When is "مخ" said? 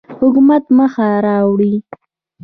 0.77-0.93